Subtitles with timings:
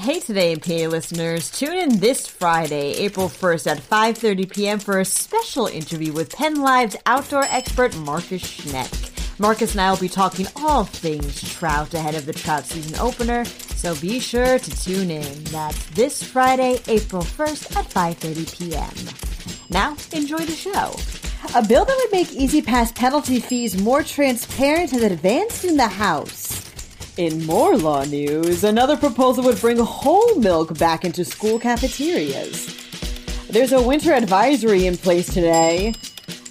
[0.00, 4.78] Hey Today PA listeners, tune in this Friday, April 1st at 5.30 p.m.
[4.78, 9.38] for a special interview with Penn Live's outdoor expert Marcus Schneck.
[9.38, 13.44] Marcus and I will be talking all things trout ahead of the trout season opener,
[13.44, 15.44] so be sure to tune in.
[15.44, 19.14] That's this Friday, April 1st at 5.30 p.m.
[19.68, 20.96] Now, enjoy the show.
[21.54, 26.39] A bill that would make E-ZPass penalty fees more transparent has advanced in the House.
[27.20, 32.74] In more law news, another proposal would bring whole milk back into school cafeterias.
[33.48, 35.92] There's a winter advisory in place today.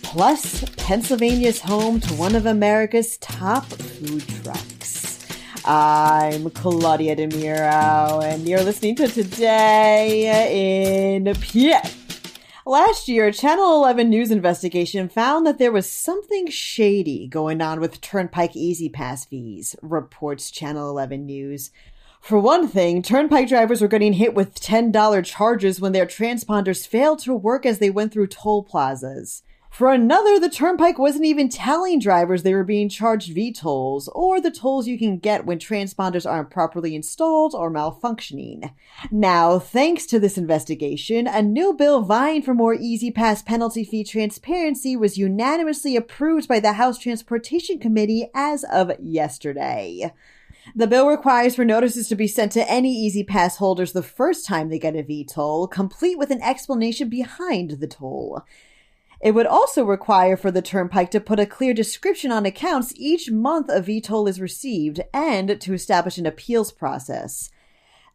[0.04, 5.26] Plus, Pennsylvania's home to one of America's top food trucks.
[5.66, 11.99] I'm Claudia DeMiro, and you're listening to Today in PA.
[12.70, 18.00] Last year, Channel 11 news investigation found that there was something shady going on with
[18.00, 21.72] Turnpike E-ZPass fees, reports Channel 11 News.
[22.22, 27.18] For one thing, Turnpike drivers were getting hit with $10 charges when their transponders failed
[27.22, 29.42] to work as they went through toll plazas.
[29.80, 34.42] For another, the Turnpike wasn't even telling drivers they were being charged V tolls, or
[34.42, 38.74] the tolls you can get when transponders aren't properly installed or malfunctioning.
[39.10, 44.98] Now, thanks to this investigation, a new bill vying for more E-ZPass penalty fee transparency
[44.98, 50.12] was unanimously approved by the House Transportation Committee as of yesterday.
[50.76, 54.68] The bill requires for notices to be sent to any E-ZPass holders the first time
[54.68, 58.44] they get a V toll, complete with an explanation behind the toll.
[59.22, 63.30] It would also require for the Turnpike to put a clear description on accounts each
[63.30, 67.50] month a V toll is received and to establish an appeals process.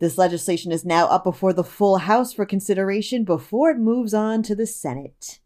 [0.01, 4.43] This legislation is now up before the full House for consideration before it moves on
[4.45, 5.41] to the Senate.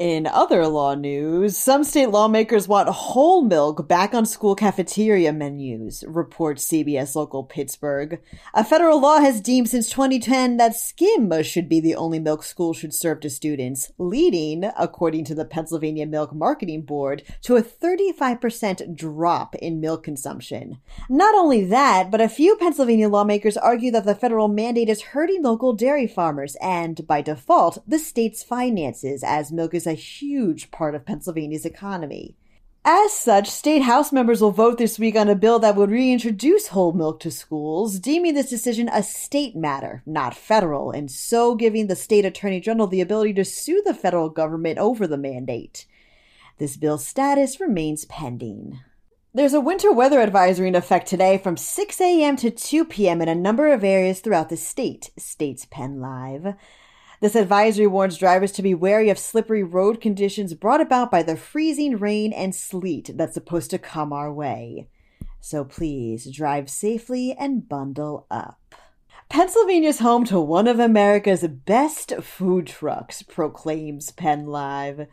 [0.00, 6.02] In other law news, some state lawmakers want whole milk back on school cafeteria menus,
[6.08, 8.18] reports CBS Local Pittsburgh.
[8.54, 12.78] A federal law has deemed since 2010 that skim should be the only milk schools
[12.78, 18.96] should serve to students, leading, according to the Pennsylvania Milk Marketing Board, to a 35%
[18.96, 20.78] drop in milk consumption.
[21.10, 25.42] Not only that, but a few Pennsylvania lawmakers argue that the federal mandate is hurting
[25.42, 30.94] local dairy farmers and, by default, the state's finances as milk is a huge part
[30.94, 32.36] of Pennsylvania's economy.
[32.84, 36.68] As such, state House members will vote this week on a bill that would reintroduce
[36.68, 41.88] whole milk to schools, deeming this decision a state matter, not federal, and so giving
[41.88, 45.84] the state attorney general the ability to sue the federal government over the mandate.
[46.56, 48.80] This bill's status remains pending.
[49.34, 52.34] There's a winter weather advisory in effect today from 6 a.m.
[52.36, 53.20] to 2 p.m.
[53.20, 56.54] in a number of areas throughout the state, states Penn Live.
[57.20, 61.36] This advisory warns drivers to be wary of slippery road conditions brought about by the
[61.36, 64.88] freezing rain and sleet that's supposed to come our way.
[65.38, 68.74] So please drive safely and bundle up.
[69.28, 75.06] Pennsylvania's home to one of America's best food trucks, proclaims Penn Live.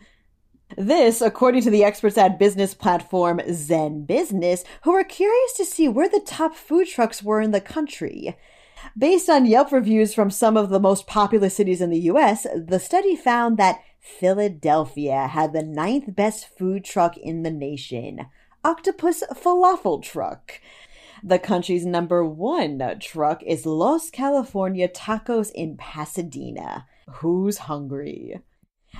[0.78, 6.10] This, according to the experts at business platform ZenBusiness, who were curious to see where
[6.10, 8.38] the top food trucks were in the country.
[8.98, 12.80] Based on Yelp reviews from some of the most popular cities in the US, the
[12.80, 18.28] study found that Philadelphia had the ninth best food truck in the nation
[18.64, 20.60] Octopus Falafel Truck.
[21.24, 26.86] The country's number one truck is Los California Tacos in Pasadena.
[27.10, 28.42] Who's hungry?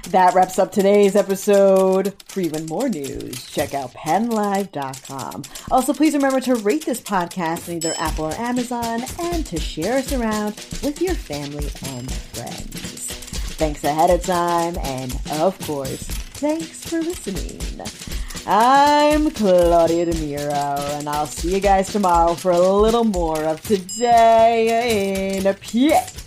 [0.10, 2.14] That wraps up today's episode.
[2.28, 5.44] For even more news, check out pennlive.com.
[5.70, 9.98] Also, please remember to rate this podcast on either Apple or Amazon and to share
[9.98, 13.06] us around with your family and friends.
[13.58, 17.60] Thanks ahead of time, and of course, thanks for listening.
[18.46, 25.38] I'm Claudia DeMiro, and I'll see you guys tomorrow for a little more of Today
[25.38, 26.27] in a PA.